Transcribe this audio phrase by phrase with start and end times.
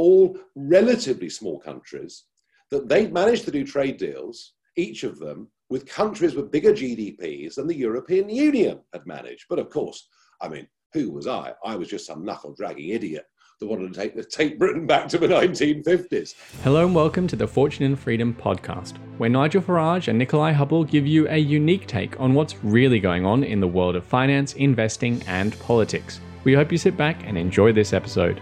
[0.00, 2.24] all relatively small countries,
[2.70, 7.56] that they'd managed to do trade deals, each of them, with countries with bigger GDPs
[7.56, 9.44] than the European Union had managed.
[9.50, 10.08] But of course,
[10.40, 11.52] I mean, who was I?
[11.62, 13.26] I was just some knuckle dragging idiot
[13.60, 16.34] that wanted to take, take Britain back to the 1950s.
[16.64, 20.82] Hello and welcome to the Fortune and Freedom podcast, where Nigel Farage and Nikolai Hubble
[20.82, 24.54] give you a unique take on what's really going on in the world of finance,
[24.54, 26.20] investing, and politics.
[26.44, 28.40] We hope you sit back and enjoy this episode.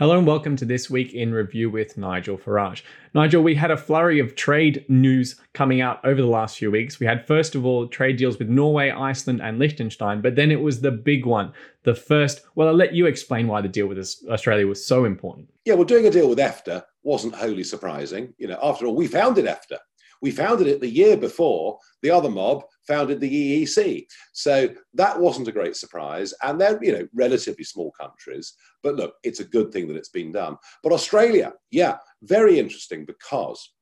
[0.00, 2.80] Hello and welcome to this week in review with Nigel Farage.
[3.12, 6.98] Nigel, we had a flurry of trade news coming out over the last few weeks.
[6.98, 10.62] We had, first of all, trade deals with Norway, Iceland, and Liechtenstein, but then it
[10.62, 11.52] was the big one.
[11.82, 13.98] The first, well, I'll let you explain why the deal with
[14.30, 15.50] Australia was so important.
[15.66, 18.32] Yeah, well, doing a deal with EFTA wasn't wholly surprising.
[18.38, 19.80] You know, after all, we founded EFTA.
[20.22, 24.06] We founded it the year before the other mob founded the EEC.
[24.32, 26.34] So that wasn't a great surprise.
[26.42, 28.54] And they're, you know, relatively small countries.
[28.82, 30.56] But look, it's a good thing that it's been done.
[30.82, 33.72] But Australia, yeah, very interesting because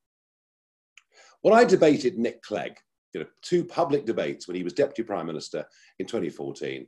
[1.43, 2.77] when I debated Nick Clegg,
[3.15, 5.65] you know, two public debates when he was Deputy Prime Minister
[5.99, 6.87] in 2014,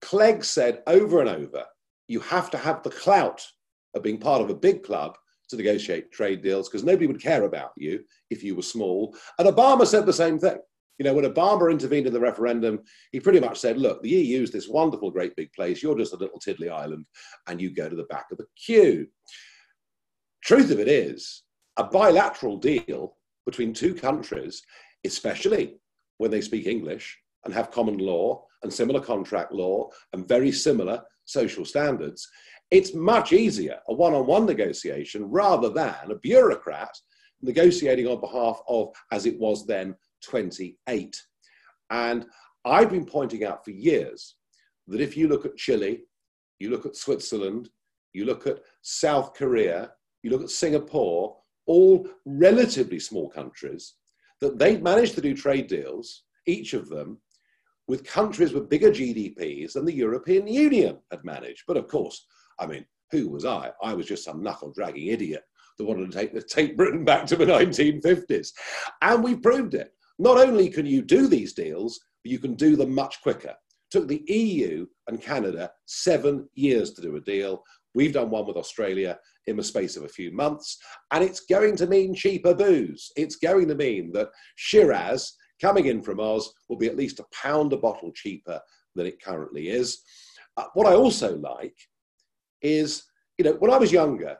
[0.00, 1.64] Clegg said over and over,
[2.08, 3.46] you have to have the clout
[3.94, 5.16] of being part of a big club
[5.48, 9.16] to negotiate trade deals because nobody would care about you if you were small.
[9.38, 10.58] And Obama said the same thing.
[10.98, 14.42] You know, when Obama intervened in the referendum, he pretty much said, look, the EU
[14.42, 15.82] is this wonderful, great big place.
[15.82, 17.04] You're just a little tiddly island
[17.48, 19.08] and you go to the back of the queue.
[20.44, 21.42] Truth of it is,
[21.76, 24.62] a bilateral deal between two countries,
[25.04, 25.76] especially
[26.18, 31.02] when they speak English and have common law and similar contract law and very similar
[31.24, 32.28] social standards,
[32.70, 36.90] it's much easier a one on one negotiation rather than a bureaucrat
[37.42, 41.20] negotiating on behalf of, as it was then, 28.
[41.90, 42.26] And
[42.64, 44.36] I've been pointing out for years
[44.88, 46.00] that if you look at Chile,
[46.58, 47.68] you look at Switzerland,
[48.12, 49.92] you look at South Korea,
[50.22, 53.94] you look at Singapore, all relatively small countries,
[54.40, 57.18] that they've managed to do trade deals, each of them,
[57.86, 61.64] with countries with bigger GDPs than the European Union had managed.
[61.66, 62.26] But of course,
[62.58, 63.70] I mean, who was I?
[63.82, 65.42] I was just some knuckle dragging idiot
[65.78, 68.52] that wanted to take, take Britain back to the 1950s.
[69.02, 69.92] And we've proved it.
[70.18, 73.50] Not only can you do these deals, but you can do them much quicker.
[73.50, 77.62] It took the EU and Canada seven years to do a deal.
[77.94, 80.78] We've done one with Australia in the space of a few months,
[81.12, 83.12] and it's going to mean cheaper booze.
[83.16, 87.24] It's going to mean that Shiraz coming in from Oz will be at least a
[87.32, 88.60] pound a bottle cheaper
[88.94, 90.00] than it currently is.
[90.56, 91.76] Uh, what I also like
[92.64, 93.04] is,
[93.38, 94.36] you know, when I was younger,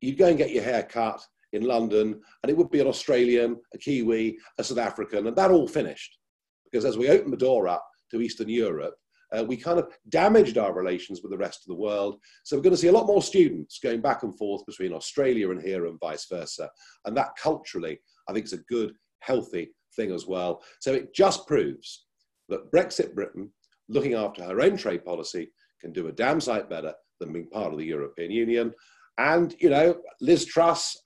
[0.00, 1.20] you'd go and get your hair cut
[1.52, 5.50] in London, and it would be an Australian, a Kiwi, a South African, and that
[5.50, 6.18] all finished.
[6.64, 8.94] Because as we opened the door up to Eastern Europe,
[9.32, 12.20] uh, we kind of damaged our relations with the rest of the world.
[12.44, 15.50] So we're going to see a lot more students going back and forth between Australia
[15.50, 16.70] and here and vice versa.
[17.04, 17.98] And that culturally,
[18.28, 20.62] I think, is a good, healthy thing as well.
[20.80, 22.06] So it just proves
[22.48, 23.50] that Brexit Britain,
[23.88, 27.72] looking after her own trade policy, can do a damn sight better than being part
[27.72, 28.72] of the European Union.
[29.18, 30.96] And, you know, Liz Truss,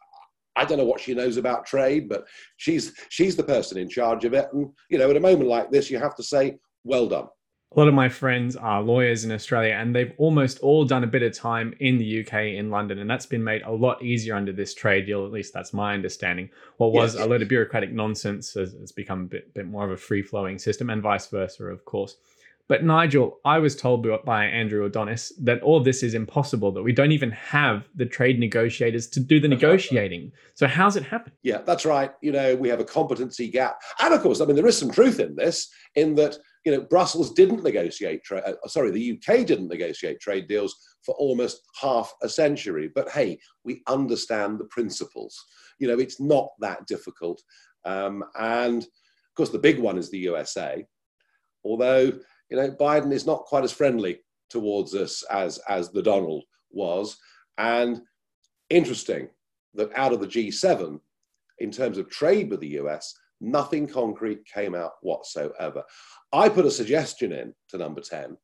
[0.56, 2.24] I don't know what she knows about trade, but
[2.56, 4.48] she's, she's the person in charge of it.
[4.52, 7.28] And, you know, at a moment like this, you have to say, well done.
[7.76, 11.06] A lot of my friends are lawyers in Australia, and they've almost all done a
[11.06, 14.34] bit of time in the UK, in London, and that's been made a lot easier
[14.34, 15.26] under this trade deal.
[15.26, 16.48] At least that's my understanding.
[16.78, 17.24] What was yes.
[17.24, 20.22] a lot of bureaucratic nonsense has, has become a bit, bit more of a free
[20.22, 22.16] flowing system, and vice versa, of course.
[22.68, 26.82] But Nigel, I was told by Andrew Adonis that all of this is impossible, that
[26.82, 30.32] we don't even have the trade negotiators to do the negotiating.
[30.54, 31.32] So how's it happen?
[31.42, 32.12] Yeah, that's right.
[32.20, 33.80] You know, we have a competency gap.
[34.00, 36.36] And of course, I mean, there is some truth in this, in that,
[36.66, 41.14] you know, Brussels didn't negotiate, tra- uh, sorry, the UK didn't negotiate trade deals for
[41.14, 42.90] almost half a century.
[42.94, 45.42] But hey, we understand the principles.
[45.78, 47.42] You know, it's not that difficult.
[47.86, 50.84] Um, and of course, the big one is the USA.
[51.64, 52.12] Although
[52.50, 57.16] you know, Biden is not quite as friendly towards us as, as the Donald was.
[57.58, 58.00] And
[58.70, 59.28] interesting
[59.74, 60.98] that out of the G7,
[61.58, 65.82] in terms of trade with the US, nothing concrete came out whatsoever.
[66.32, 68.36] I put a suggestion in to number 10.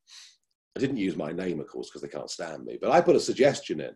[0.77, 3.17] I didn't use my name, of course, because they can't stand me, but I put
[3.17, 3.93] a suggestion in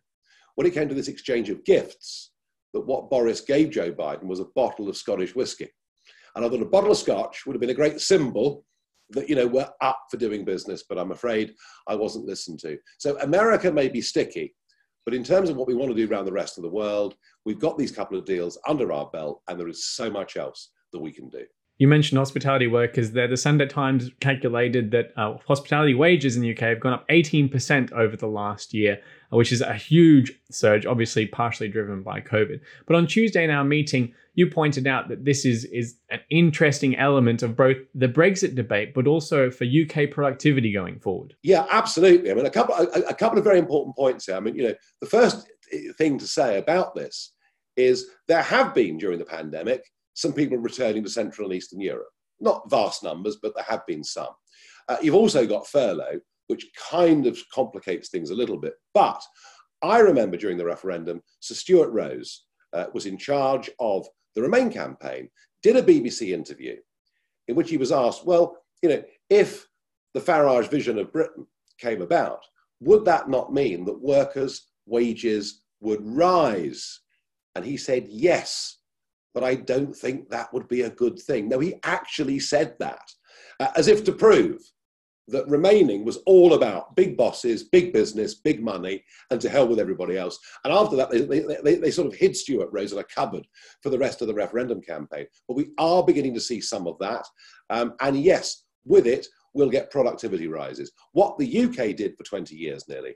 [0.55, 2.31] when it came to this exchange of gifts
[2.73, 5.69] that what Boris gave Joe Biden was a bottle of Scottish whiskey.
[6.35, 8.65] And I thought a bottle of scotch would have been a great symbol
[9.11, 11.55] that you know were up for doing business, but I'm afraid
[11.87, 12.79] I wasn't listened to.
[12.99, 14.55] So America may be sticky,
[15.05, 17.15] but in terms of what we want to do around the rest of the world,
[17.45, 20.71] we've got these couple of deals under our belt, and there is so much else
[20.93, 21.45] that we can do.
[21.79, 23.29] You mentioned hospitality workers there.
[23.29, 27.93] The Sunday Times calculated that uh, hospitality wages in the UK have gone up 18%
[27.93, 32.61] over the last year, which is a huge surge, obviously partially driven by COVID.
[32.87, 36.97] But on Tuesday in our meeting, you pointed out that this is, is an interesting
[36.97, 41.37] element of both the Brexit debate, but also for UK productivity going forward.
[41.45, 42.33] Yeah, absolutely.
[42.33, 44.35] I mean, a couple, a, a couple of very important points here.
[44.35, 45.49] I mean, you know, the first
[45.97, 47.35] thing to say about this
[47.77, 49.85] is there have been during the pandemic
[50.19, 52.09] some people returning to Central and Eastern Europe.
[52.41, 54.31] Not vast numbers, but there have been some.
[54.89, 56.19] Uh, you've also got furlough,
[56.49, 58.75] which kind of complicates things a little bit.
[58.95, 59.23] But
[59.81, 64.73] I remember during the referendum, Sir Stuart Rose uh, was in charge of the Remain
[64.73, 65.29] campaign,
[65.63, 66.75] did a BBC interview
[67.47, 69.69] in which he was asked, well, you know, if
[70.15, 71.47] the Farage vision of Britain
[71.79, 72.45] came about,
[72.81, 77.03] would that not mean that workers' wages would rise?
[77.55, 78.78] And he said, yes,
[79.39, 81.49] but I don't think that would be a good thing.
[81.49, 83.09] No, he actually said that
[83.61, 84.61] uh, as if to prove
[85.29, 89.79] that remaining was all about big bosses, big business, big money, and to hell with
[89.79, 90.41] everybody else.
[90.65, 91.21] And after that, they,
[91.63, 93.47] they, they, sort of hid Stuart Rose in a cupboard
[93.81, 95.29] for the rest of the referendum campaign.
[95.47, 97.25] But we are beginning to see some of that.
[97.71, 100.91] Um, and yes, with it, we'll get productivity rises.
[101.13, 103.15] What the UK did for 20 years nearly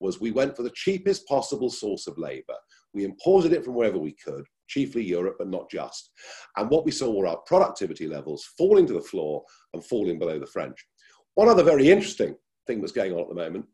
[0.00, 2.56] was we went for the cheapest possible source of labour.
[2.92, 6.10] We imported it from wherever we could chiefly Europe, but not just.
[6.56, 9.42] And what we saw were our productivity levels falling to the floor
[9.74, 10.78] and falling below the French.
[11.34, 12.36] One other very interesting
[12.66, 13.66] thing that's going on at the moment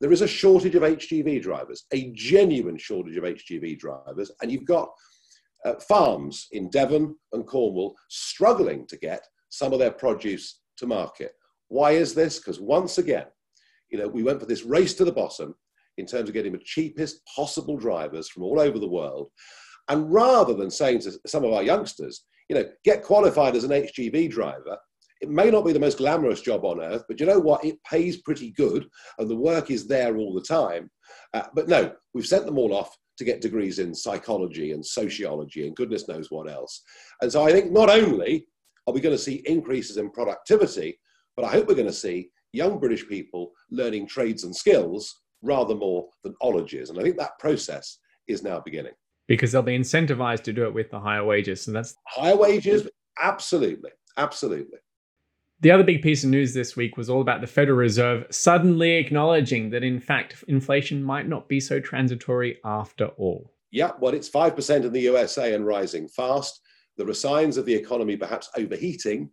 [0.00, 4.64] there is a shortage of HGV drivers, a genuine shortage of HGV drivers, and you've
[4.64, 4.90] got
[5.64, 11.32] uh, farms in Devon and Cornwall struggling to get some of their produce to market.
[11.68, 12.38] Why is this?
[12.38, 13.26] Because once again,
[13.90, 15.54] you know, we went for this race to the bottom
[15.96, 19.30] in terms of getting the cheapest possible drivers from all over the world.
[19.88, 23.70] And rather than saying to some of our youngsters, you know, get qualified as an
[23.70, 24.78] HGV driver,
[25.20, 27.64] it may not be the most glamorous job on earth, but you know what?
[27.64, 28.86] It pays pretty good
[29.18, 30.90] and the work is there all the time.
[31.34, 35.66] Uh, but no, we've sent them all off to get degrees in psychology and sociology
[35.66, 36.82] and goodness knows what else.
[37.20, 38.46] And so I think not only
[38.86, 40.98] are we going to see increases in productivity,
[41.36, 45.74] but I hope we're going to see young British people learning trades and skills rather
[45.74, 46.90] more than ologies.
[46.90, 47.98] And I think that process
[48.28, 48.94] is now beginning
[49.28, 51.62] because they'll be incentivized to do it with the higher wages.
[51.62, 52.88] So that's higher wages,
[53.20, 54.78] absolutely, absolutely.
[55.60, 58.94] The other big piece of news this week was all about the Federal Reserve suddenly
[58.94, 63.52] acknowledging that, in fact, inflation might not be so transitory after all.
[63.70, 66.60] Yeah, well, it's 5% in the USA and rising fast.
[66.96, 69.30] There are signs of the economy perhaps overheating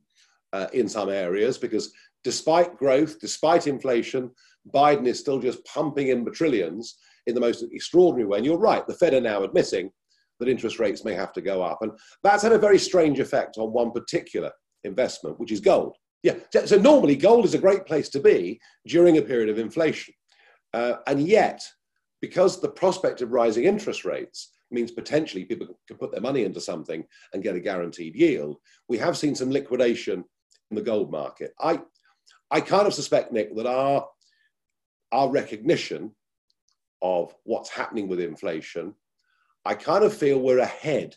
[0.52, 1.94] uh, in some areas because
[2.24, 4.32] despite growth, despite inflation,
[4.74, 8.38] Biden is still just pumping in the trillions in the most extraordinary way.
[8.38, 9.92] And you're right, the Fed are now admitting
[10.39, 11.80] that interest rates may have to go up.
[11.81, 11.92] And
[12.24, 14.51] that's had a very strange effect on one particular
[14.83, 15.95] investment, which is gold.
[16.24, 16.36] Yeah,
[16.66, 20.13] so normally gold is a great place to be during a period of inflation.
[20.74, 21.62] Uh, and yet,
[22.19, 26.60] because the prospect of rising interest rates means potentially people can put their money into
[26.60, 28.57] something and get a guaranteed yield,
[28.89, 30.24] we have seen some liquidation
[30.72, 31.51] in the gold market.
[31.60, 31.80] I,
[32.50, 34.07] I kind of suspect, Nick, that our,
[35.12, 36.16] our recognition
[37.06, 38.96] of what's happening with inflation,
[39.63, 41.16] I kind of feel we're ahead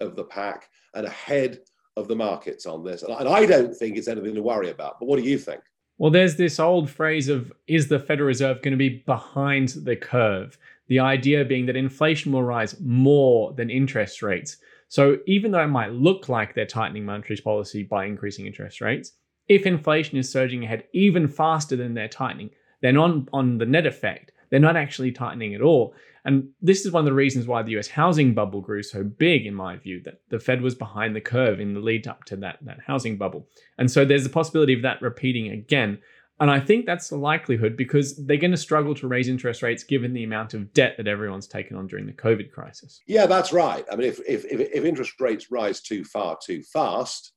[0.00, 1.60] of the pack and ahead
[1.96, 3.02] of the markets on this.
[3.02, 4.98] And I don't think it's anything to worry about.
[5.00, 5.62] But what do you think?
[5.96, 9.96] Well, there's this old phrase of is the Federal Reserve going to be behind the
[9.96, 10.58] curve?
[10.88, 14.58] The idea being that inflation will rise more than interest rates.
[14.88, 19.12] So even though it might look like they're tightening monetary policy by increasing interest rates,
[19.48, 22.50] if inflation is surging ahead even faster than they're tightening,
[22.82, 25.94] then on, on the net effect, they're not actually tightening at all.
[26.26, 29.46] And this is one of the reasons why the US housing bubble grew so big,
[29.46, 32.36] in my view, that the Fed was behind the curve in the lead up to
[32.36, 33.48] that, that housing bubble.
[33.78, 35.98] And so there's a possibility of that repeating again.
[36.38, 39.84] And I think that's the likelihood because they're going to struggle to raise interest rates
[39.84, 43.00] given the amount of debt that everyone's taken on during the COVID crisis.
[43.06, 43.86] Yeah, that's right.
[43.90, 47.32] I mean, if, if, if, if interest rates rise too far too fast,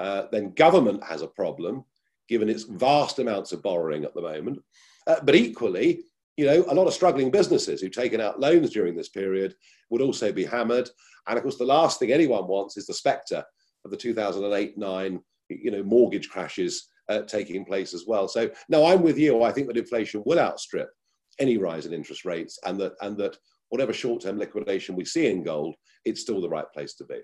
[0.00, 1.84] uh, then government has a problem
[2.28, 4.58] given its vast amounts of borrowing at the moment.
[5.06, 6.02] Uh, but equally,
[6.36, 9.54] you know, a lot of struggling businesses who've taken out loans during this period
[9.90, 10.88] would also be hammered.
[11.26, 13.42] And of course, the last thing anyone wants is the spectre
[13.84, 18.28] of the 2008-9, you know, mortgage crashes uh, taking place as well.
[18.28, 19.42] So, no, I'm with you.
[19.42, 20.90] I think that inflation will outstrip
[21.38, 23.36] any rise in interest rates, and that and that
[23.68, 25.74] whatever short-term liquidation we see in gold,
[26.04, 27.18] it's still the right place to be.